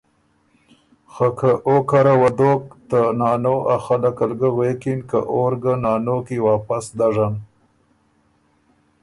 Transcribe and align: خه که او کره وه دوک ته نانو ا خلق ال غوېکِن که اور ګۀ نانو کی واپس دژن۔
خه 1.13 1.27
که 1.39 1.51
او 1.67 1.75
کره 1.89 2.13
وه 2.19 2.29
دوک 2.39 2.63
ته 2.89 2.99
نانو 3.19 3.55
ا 3.75 3.75
خلق 3.85 4.17
ال 4.25 4.31
غوېکِن 4.53 4.99
که 5.09 5.19
اور 5.31 5.53
ګۀ 5.63 5.73
نانو 5.83 6.17
کی 6.25 6.37
واپس 6.47 6.85
دژن۔ 6.97 7.33